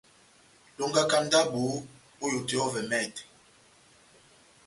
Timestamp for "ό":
2.23-2.25